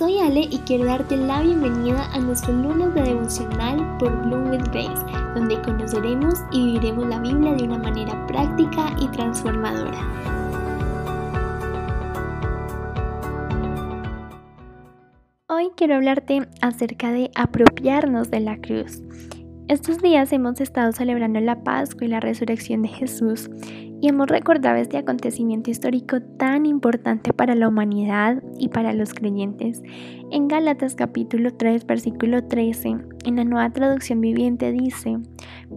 [0.00, 4.64] Soy Ale y quiero darte la bienvenida a nuestro lunes de devocional por Bloom with
[4.72, 10.00] Grace, donde conoceremos y viviremos la Biblia de una manera práctica y transformadora.
[15.48, 19.02] Hoy quiero hablarte acerca de apropiarnos de la cruz.
[19.68, 23.50] Estos días hemos estado celebrando la Pascua y la resurrección de Jesús
[24.00, 29.82] y hemos recordado este acontecimiento histórico tan importante para la humanidad y para los creyentes.
[30.30, 35.18] En Gálatas capítulo 3 versículo 13, en la nueva traducción viviente dice,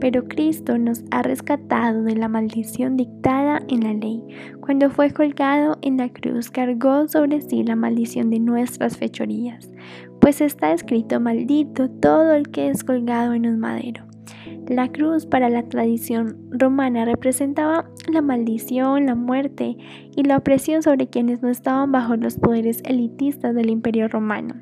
[0.00, 4.22] pero Cristo nos ha rescatado de la maldición dictada en la ley.
[4.60, 9.70] Cuando fue colgado en la cruz, cargó sobre sí la maldición de nuestras fechorías,
[10.20, 14.04] pues está escrito maldito todo el que es colgado en un madero.
[14.68, 19.76] La cruz para la tradición romana representaba la maldición, la muerte
[20.16, 24.54] y la opresión sobre quienes no estaban bajo los poderes elitistas del imperio romano.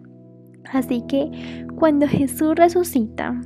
[0.72, 3.41] Así que cuando Jesús resucita,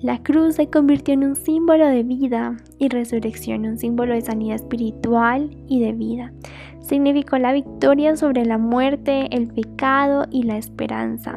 [0.00, 4.56] la cruz se convirtió en un símbolo de vida y resurrección, un símbolo de sanidad
[4.56, 6.32] espiritual y de vida.
[6.80, 11.34] Significó la victoria sobre la muerte, el pecado y la esperanza.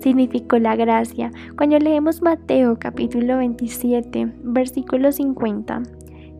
[0.00, 1.30] Significó la gracia.
[1.56, 5.82] Cuando leemos Mateo capítulo 27, versículo 50,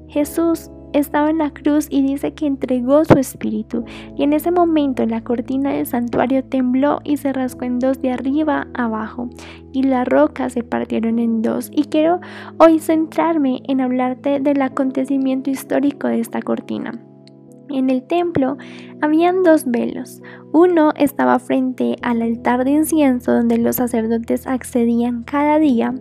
[0.09, 3.85] Jesús estaba en la cruz y dice que entregó su espíritu.
[4.17, 8.12] Y en ese momento la cortina del santuario tembló y se rasgó en dos de
[8.12, 9.29] arriba abajo.
[9.73, 11.71] Y las rocas se partieron en dos.
[11.73, 12.21] Y quiero
[12.59, 16.93] hoy centrarme en hablarte del acontecimiento histórico de esta cortina.
[17.69, 18.59] En el templo
[19.01, 20.21] habían dos velos.
[20.53, 25.95] Uno estaba frente al altar de incienso donde los sacerdotes accedían cada día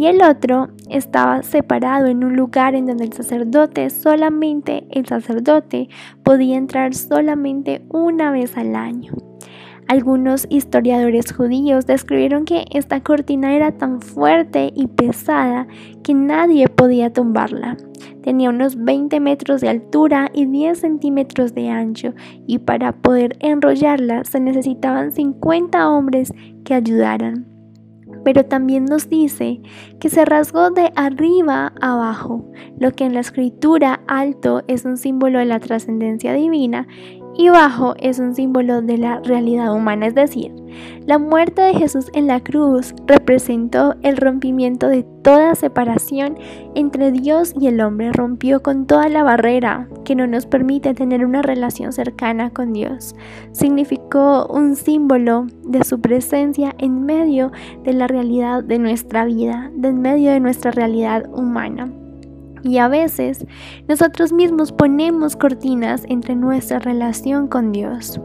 [0.00, 5.90] y el otro estaba separado en un lugar en donde el sacerdote, solamente el sacerdote,
[6.22, 9.12] podía entrar solamente una vez al año.
[9.88, 15.66] Algunos historiadores judíos describieron que esta cortina era tan fuerte y pesada
[16.02, 17.76] que nadie podía tumbarla.
[18.22, 22.14] Tenía unos 20 metros de altura y 10 centímetros de ancho
[22.46, 26.32] y para poder enrollarla se necesitaban 50 hombres
[26.64, 27.49] que ayudaran
[28.24, 29.60] pero también nos dice
[29.98, 32.44] que se rasgó de arriba abajo,
[32.78, 36.86] lo que en la escritura alto es un símbolo de la trascendencia divina
[37.40, 40.52] y bajo es un símbolo de la realidad humana, es decir,
[41.06, 46.36] la muerte de Jesús en la cruz representó el rompimiento de toda separación
[46.74, 51.24] entre Dios y el hombre, rompió con toda la barrera que no nos permite tener
[51.24, 53.16] una relación cercana con Dios.
[53.52, 57.52] Significó un símbolo de su presencia en medio
[57.84, 61.90] de la realidad de nuestra vida, en medio de nuestra realidad humana.
[62.62, 63.46] Y a veces
[63.88, 68.20] nosotros mismos ponemos cortinas entre nuestra relación con Dios,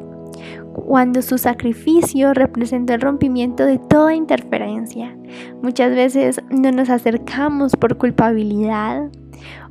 [0.74, 5.16] cuando su sacrificio representa el rompimiento de toda interferencia.
[5.62, 9.10] Muchas veces no nos acercamos por culpabilidad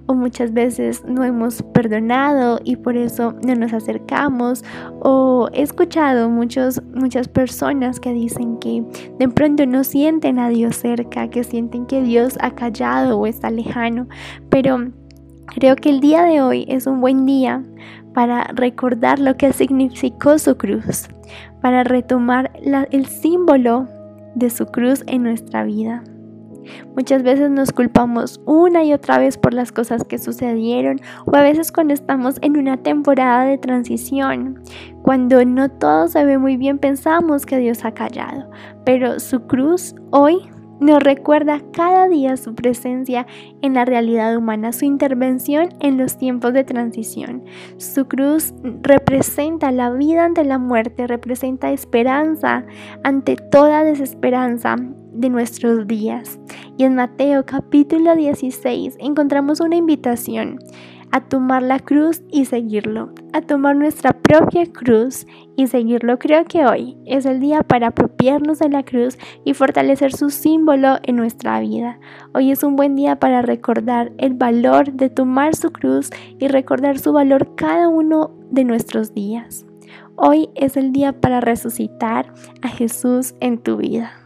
[0.07, 4.65] o muchas veces no hemos perdonado y por eso no nos acercamos
[5.01, 8.85] o he escuchado muchos, muchas personas que dicen que
[9.19, 13.51] de pronto no sienten a Dios cerca, que sienten que Dios ha callado o está
[13.51, 14.07] lejano,
[14.51, 14.91] pero
[15.47, 17.63] creo que el día de hoy es un buen día
[18.13, 21.09] para recordar lo que significó su cruz,
[21.61, 22.53] para retomar
[22.91, 23.89] el símbolo
[24.35, 26.03] de su cruz en nuestra vida.
[26.97, 31.43] Muchas veces nos culpamos una y otra vez por las cosas que sucedieron o a
[31.43, 34.63] veces cuando estamos en una temporada de transición,
[35.03, 38.51] cuando no todo se ve muy bien pensamos que Dios ha callado,
[38.85, 40.49] pero su cruz hoy
[40.81, 43.27] nos recuerda cada día su presencia
[43.63, 47.45] en la realidad humana, su intervención en los tiempos de transición.
[47.77, 48.53] Su cruz
[48.83, 52.65] representa la vida ante la muerte, representa esperanza
[53.03, 54.77] ante toda desesperanza
[55.13, 56.39] de nuestros días.
[56.77, 60.59] Y en Mateo capítulo 16 encontramos una invitación
[61.15, 66.19] a tomar la cruz y seguirlo, a tomar nuestra propia cruz y seguirlo.
[66.19, 70.99] Creo que hoy es el día para apropiarnos de la cruz y fortalecer su símbolo
[71.05, 72.01] en nuestra vida.
[72.35, 76.99] Hoy es un buen día para recordar el valor de tomar su cruz y recordar
[76.99, 79.67] su valor cada uno de nuestros días.
[80.17, 84.24] Hoy es el día para resucitar a Jesús en tu vida.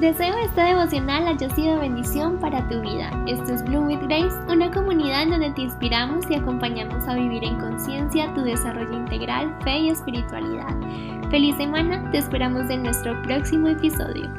[0.00, 3.10] Deseo esta devocional haya sido bendición para tu vida.
[3.26, 7.42] Esto es Bloom with Grace, una comunidad en donde te inspiramos y acompañamos a vivir
[7.42, 10.76] en conciencia tu desarrollo integral, fe y espiritualidad.
[11.30, 14.30] Feliz semana, te esperamos en nuestro próximo episodio.